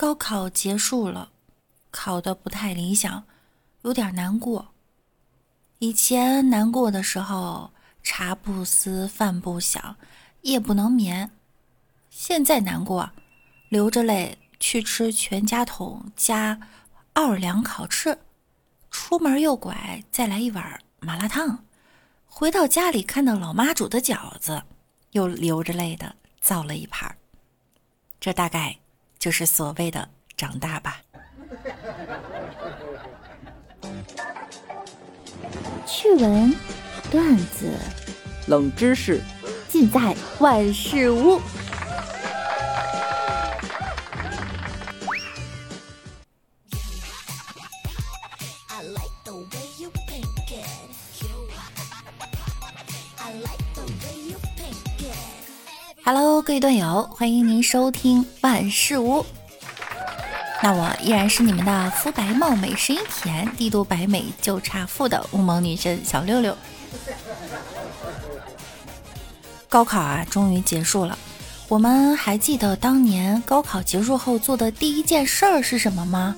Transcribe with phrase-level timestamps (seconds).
[0.00, 1.30] 高考结束了，
[1.90, 3.22] 考得不太理想，
[3.82, 4.68] 有点难过。
[5.78, 7.70] 以前难过的时候，
[8.02, 9.96] 茶不思饭不想，
[10.40, 11.30] 夜不能眠。
[12.08, 13.10] 现在难过，
[13.68, 16.58] 流着泪去吃全家桶加
[17.12, 18.18] 奥尔良烤翅，
[18.90, 21.66] 出门右拐再来一碗麻辣烫，
[22.24, 24.62] 回到家里看到老妈煮的饺子，
[25.10, 27.14] 又流着泪的造了一盘。
[28.18, 28.79] 这大概
[29.20, 31.02] 就是所谓的长大吧。
[35.86, 36.56] 趣闻、
[37.10, 37.78] 段子、
[38.46, 39.20] 冷知识，
[39.68, 41.38] 尽在万事屋。
[56.12, 59.24] Hello，各位段友，欢迎您收听万事屋。
[60.60, 66.58] 那我依然是你们的肤白貌美、声音甜、帝都白美就差富的乌蒙女神小六六。
[69.68, 71.16] 高考啊，终于结束了。
[71.68, 76.34] 我们还记得当年高考结束后做的第一件事儿是什么吗？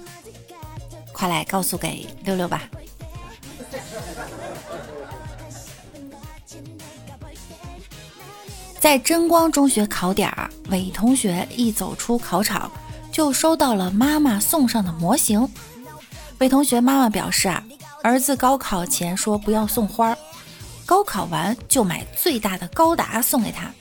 [1.14, 2.64] 快来告诉给六六吧。
[8.82, 12.68] 在真光中学考点儿，伟同学一走出考场，
[13.12, 15.48] 就收到了妈妈送上的模型。
[16.38, 17.62] 伟同学妈妈表示啊，
[18.02, 20.18] 儿子高考前说不要送花，
[20.84, 23.72] 高考完就买最大的高达送给他。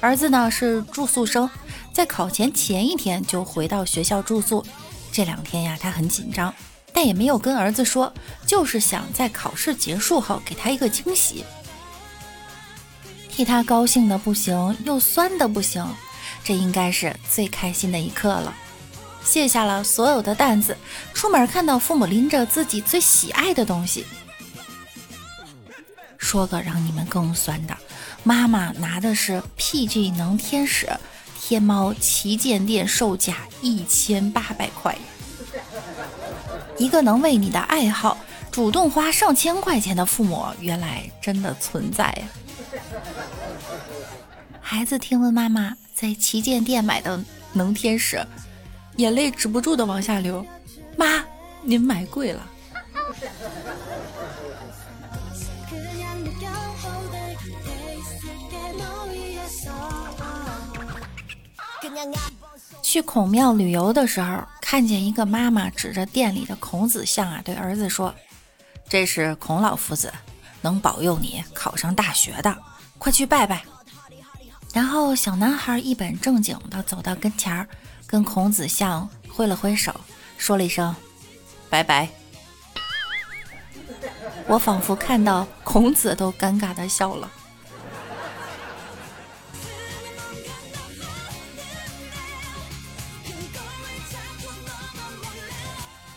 [0.00, 1.46] 儿子呢是住宿生，
[1.92, 4.64] 在考前前一天就回到学校住宿。
[5.12, 6.54] 这两天呀，他很紧张，
[6.90, 8.10] 但也没有跟儿子说，
[8.46, 11.44] 就是想在考试结束后给他一个惊喜。
[13.36, 15.86] 替他高兴的不行，又酸的不行，
[16.42, 18.54] 这应该是最开心的一刻了。
[19.22, 20.74] 卸下了所有的担子，
[21.12, 24.06] 出门看到父母拎着自己最喜爱的东西。
[26.16, 27.76] 说个让你们更酸的，
[28.22, 30.88] 妈妈拿的是 PG 能天使，
[31.38, 34.96] 天猫旗舰店售价一千八百块。
[36.78, 38.16] 一个能为你的爱好
[38.50, 42.26] 主动花上千块钱的父母，原来真的存在呀。
[44.68, 47.22] 孩子听闻妈妈在旗舰店买的
[47.52, 48.20] 能天使，
[48.96, 50.44] 眼泪止不住的往下流。
[50.96, 51.24] 妈，
[51.62, 52.44] 您买贵了。
[62.82, 68.12] 去孔庙旅游的时候，看见一个妈妈指着店里的孔子像啊，对儿子说
[68.90, 70.12] ：“这是孔老夫子，
[70.60, 72.58] 能保佑你考上大学的，
[72.98, 73.62] 快去拜拜。”
[74.76, 77.66] 然后小男孩一本正经地走到跟前儿，
[78.06, 79.98] 跟孔子像挥了挥手，
[80.36, 80.94] 说了一声
[81.70, 82.06] “拜拜”。
[84.46, 87.32] 我仿佛看到孔子都尴尬地笑了。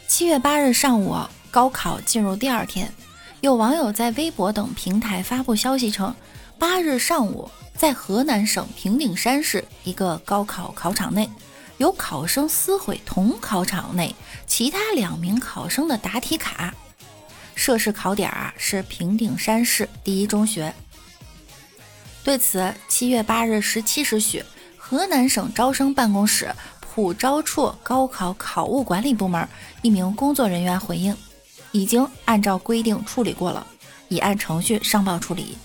[0.06, 1.16] 七月八日上午，
[1.50, 2.94] 高考进入第二天，
[3.40, 6.14] 有网友在微博等平台发布消息称，
[6.58, 7.50] 八日上午。
[7.80, 11.30] 在河南省平顶山市一个高考考场内，
[11.78, 14.14] 有考生撕毁同考场内
[14.46, 16.74] 其他两名考生的答题卡。
[17.56, 20.74] 涉事考点啊是平顶山市第一中学。
[22.22, 24.44] 对此，七月八日十七时许，
[24.78, 29.48] 河南省招生办公室普招处高考考务管理部门
[29.82, 31.16] 一名工作人员回应，
[31.72, 33.66] 已经按照规定处理过了，
[34.10, 35.58] 已按程序上报处理。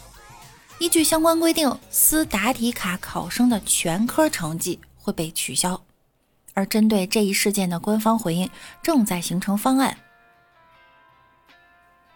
[0.85, 5.83] 依据相关规定，撕答题卡考生的全科成绩会被取消。
[6.53, 8.51] 而针对这一事件的官方回应
[8.83, 9.97] 正在形成方案，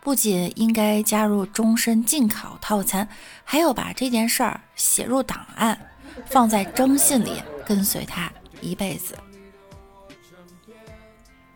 [0.03, 3.09] 不仅应该加入终身禁考套餐，
[3.43, 5.91] 还要把这件事儿写入档案，
[6.27, 8.31] 放在征信里，跟随他
[8.61, 9.17] 一辈子。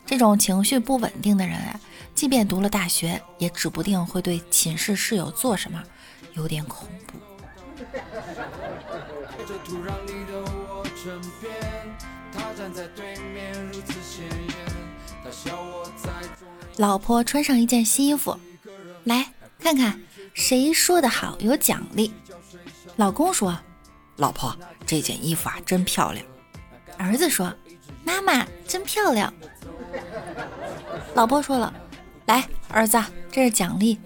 [0.06, 1.78] 这种情绪不稳定的人啊，
[2.14, 5.82] 即便读了大学，也指不定会对寝室室友做什么。
[6.34, 7.18] 有点恐怖。
[16.76, 18.38] 老婆穿上一件新衣服，
[19.04, 19.26] 来
[19.58, 20.00] 看看
[20.32, 22.12] 谁说的好有奖励。
[22.96, 23.58] 老公说
[24.16, 24.56] ：“老婆，
[24.86, 26.24] 这件衣服啊真漂亮。”
[26.96, 27.52] 儿子说
[28.04, 29.32] ：“妈妈真漂亮。”
[31.14, 31.72] 老婆说了
[32.26, 33.98] ：“来，儿子，这是奖励。”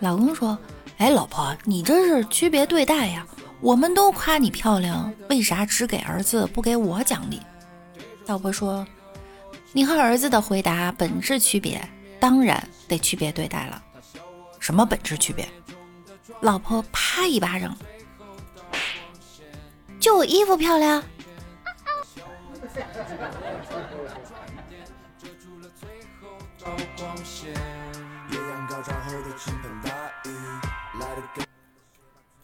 [0.00, 0.58] 老公说。
[1.02, 3.26] 哎，老婆，你这是区别对待呀！
[3.60, 7.42] 我们都夸你漂亮，为啥只给儿子不给我奖励？
[8.26, 8.86] 老婆说
[9.74, 11.82] ：“你和儿子的回答本质区别，
[12.20, 13.82] 当然得区别对待了。
[14.60, 15.44] 什么本质区别？”
[16.38, 17.76] 老婆啪一巴掌，
[19.98, 21.02] 就我衣服漂亮。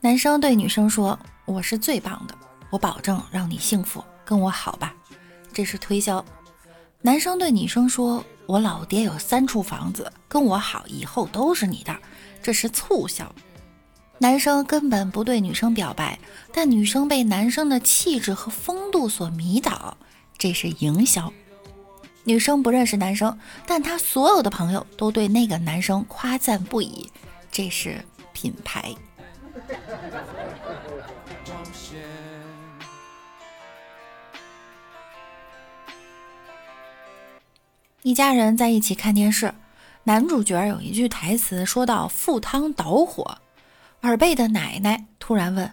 [0.01, 2.35] 男生对女生说：“我是最棒的，
[2.71, 4.95] 我保证让你幸福，跟我好吧。”
[5.53, 6.25] 这是推销。
[7.03, 11.97] 男生对女生说：“我老爹有三处房子，跟我好，以后都是你的。”
[12.41, 13.35] 这是促销。
[14.19, 16.17] 男生根本不对女生表白，
[16.53, 19.97] 但女生被男生的气质和风度所迷倒，
[20.39, 21.33] 这是营销。
[22.23, 23.37] 女生不认识男生，
[23.67, 27.11] 但她所有的朋友都对那个男生夸赞不已，
[27.51, 28.95] 这是品牌。
[38.03, 39.53] 一家人在一起看电视，
[40.05, 43.39] 男主角有一句台词说到“赴汤蹈火”，
[44.03, 45.71] 耳背的奶奶突然问：“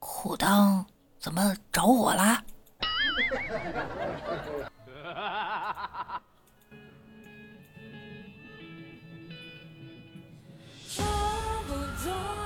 [0.00, 0.84] 裤裆
[1.20, 2.42] 怎么着火啦？”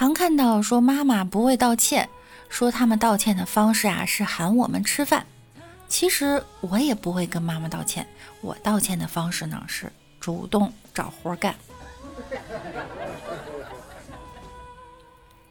[0.00, 2.08] 常看到说妈妈不会道歉，
[2.48, 5.26] 说他们道歉的方式啊是喊我们吃饭。
[5.88, 8.08] 其实我也不会跟妈妈道歉，
[8.40, 11.54] 我道歉的方式呢是主动找活干。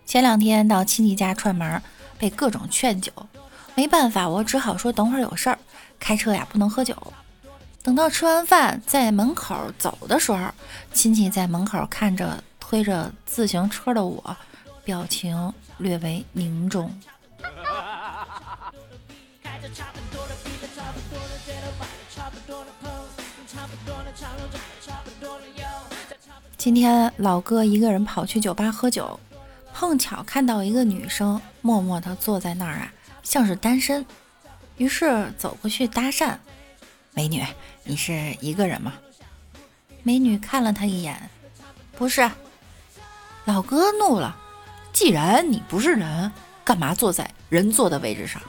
[0.04, 1.80] 前两天到亲戚家串门，
[2.18, 3.14] 被各种劝酒，
[3.76, 5.60] 没办法，我只好说等会儿有事儿，
[6.00, 6.98] 开车呀不能喝酒。
[7.84, 10.40] 等到吃完饭在门口走的时候，
[10.92, 12.44] 亲戚在门口看着。
[12.70, 14.38] 推着自行车的我，
[14.86, 16.94] 表情略为凝重。
[26.56, 29.20] 今天老哥一个人跑去酒吧喝酒，
[29.74, 32.94] 碰巧看到一个女生默默地坐在那儿啊，
[33.24, 34.06] 像是单身，
[34.78, 36.38] 于是走过去搭讪
[37.16, 37.44] ：“美女，
[37.84, 38.94] 你是一个人吗？”
[40.04, 41.32] 美女看了他一眼
[41.98, 42.30] ：“不是。”
[43.46, 44.36] 老哥怒了
[44.94, 46.32] ：“既然你不是人，
[46.64, 48.42] 干嘛坐在人坐的位置上？”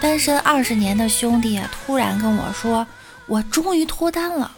[0.00, 2.86] 单身二十年的兄弟突然跟我说
[3.26, 4.50] ：“我终于脱单了！”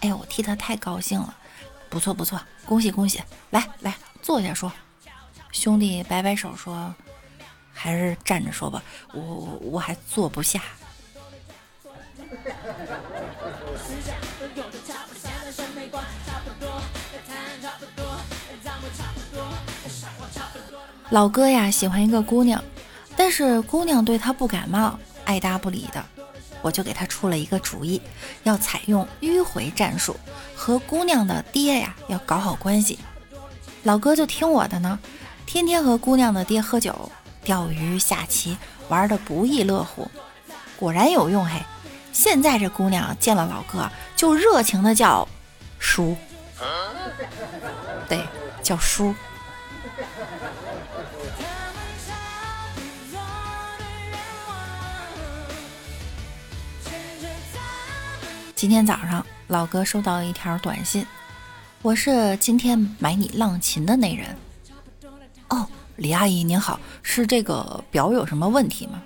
[0.00, 1.34] 哎呦，我替他太高兴了。
[1.88, 3.22] 不错不错，恭喜恭喜！
[3.50, 4.70] 来来，坐下说。
[5.50, 6.94] 兄弟摆摆手说。
[7.72, 8.82] 还是站着说吧，
[9.12, 10.60] 我我我还坐不下。
[21.10, 22.62] 老哥呀，喜欢一个姑娘，
[23.16, 26.02] 但是姑娘对他不感冒，爱搭不理的。
[26.62, 28.00] 我就给他出了一个主意，
[28.44, 30.16] 要采用迂回战术，
[30.54, 32.98] 和姑娘的爹呀要搞好关系。
[33.82, 34.98] 老哥就听我的呢，
[35.44, 37.10] 天天和姑娘的爹喝酒。
[37.44, 38.56] 钓鱼、下棋，
[38.88, 40.10] 玩的不亦乐乎，
[40.76, 41.60] 果然有用嘿！
[42.12, 45.26] 现在这姑娘见了老哥，就热情的叫
[45.78, 46.16] 叔，
[48.08, 48.24] 对，
[48.62, 49.14] 叫叔。
[58.54, 61.04] 今天早上，老哥收到一条短信，
[61.80, 64.36] 我是今天买你浪琴的那人。
[65.48, 65.66] 哦。
[65.96, 69.02] 李阿姨您好，是这个表有什么问题吗？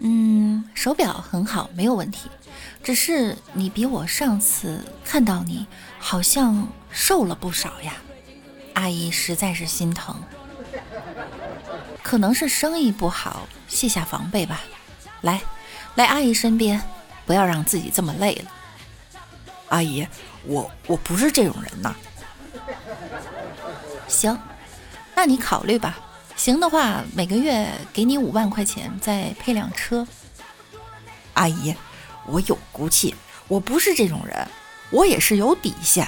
[0.00, 2.28] 嗯，手表很好，没有问题，
[2.82, 5.66] 只是你比我上次看到你
[5.98, 7.94] 好像瘦了不少呀，
[8.74, 10.16] 阿姨实在是心疼。
[12.02, 14.60] 可能是生意不好，卸下防备吧。
[15.22, 15.40] 来，
[15.94, 16.82] 来阿姨身边，
[17.24, 18.50] 不要让自己这么累了。
[19.68, 20.06] 阿姨，
[20.44, 21.94] 我我不是这种人呐。
[24.08, 24.38] 行。
[25.14, 25.96] 那你考虑吧，
[26.36, 30.06] 行的话，每个月给你五万块钱，再配辆车。
[31.34, 31.74] 阿姨，
[32.26, 33.14] 我有骨气，
[33.48, 34.48] 我不是这种人，
[34.90, 36.06] 我也是有底线。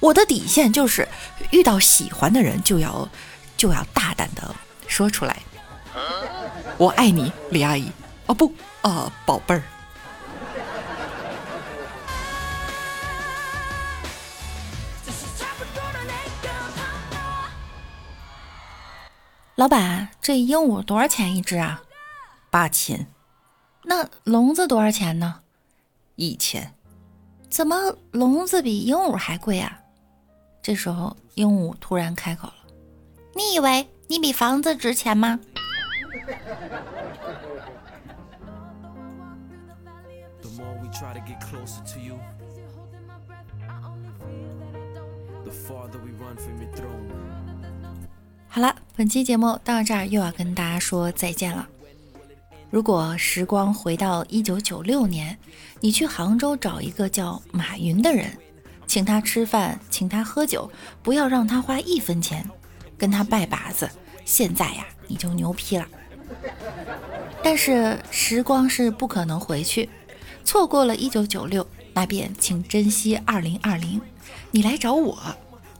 [0.00, 1.08] 我的底线就是
[1.50, 3.08] 遇到喜欢的人就要
[3.56, 4.54] 就要大胆的
[4.86, 5.40] 说出来。
[6.76, 7.90] 我爱你，李阿姨。
[8.26, 9.62] 哦不，呃，宝贝儿。
[19.56, 21.80] 老板，这鹦鹉多少钱一只啊？
[22.50, 23.06] 八千。
[23.84, 25.42] 那笼子多少钱呢？
[26.16, 26.74] 一千。
[27.48, 29.78] 怎么笼子比鹦鹉还贵啊？
[30.60, 32.54] 这时候鹦鹉突然开口了
[33.36, 35.38] ：“你以为你比房子值钱吗？”
[48.54, 51.68] 好了，本期节目到这儿又要跟大家说再见了。
[52.70, 55.36] 如果时光回到一九九六年，
[55.80, 58.30] 你去杭州找一个叫马云的人，
[58.86, 60.70] 请他吃饭，请他喝酒，
[61.02, 62.48] 不要让他花一分钱，
[62.96, 63.90] 跟他拜把子，
[64.24, 65.88] 现在呀你就牛批了。
[67.42, 69.90] 但是时光是不可能回去，
[70.44, 74.00] 错过了一九九六，那便请珍惜二零二零。
[74.52, 75.18] 你来找我，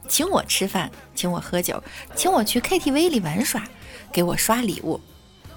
[0.07, 1.83] 请我吃饭，请我喝酒，
[2.15, 3.63] 请我去 KTV 里玩耍，
[4.11, 4.99] 给我刷礼物。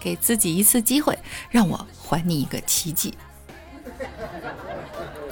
[0.01, 1.19] 给自己一次机会，
[1.51, 3.15] 让我还你一个奇迹。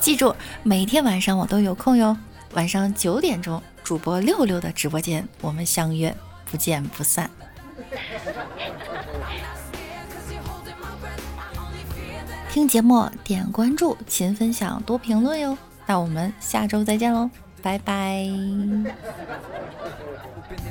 [0.00, 2.16] 记住，每天晚上我都有空哟。
[2.54, 6.12] 晚上九点钟，主播六六的直播间，我们相约，
[6.50, 7.30] 不见不散。
[12.50, 15.56] 听节目点关注，勤分享，多评论哟。
[15.86, 17.30] 那我们下周再见喽，
[17.66, 18.30] 拜拜。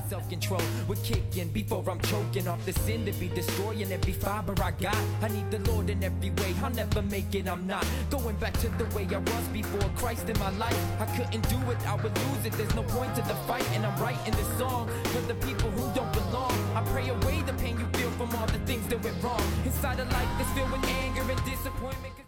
[0.09, 4.71] self-control We're kicking before I'm choking off the sin to be destroying every fiber I
[4.71, 4.95] got.
[5.21, 6.53] I need the Lord in every way.
[6.63, 7.85] I'll never make it, I'm not.
[8.09, 10.79] Going back to the way I was before Christ in my life.
[11.01, 12.53] I couldn't do it, I would lose it.
[12.53, 15.83] There's no point to the fight And I'm writing this song For the people who
[15.93, 16.55] don't belong.
[16.75, 19.43] I pray away the pain you feel from all the things that went wrong.
[19.65, 22.24] Inside a life that's filled with anger and disappointment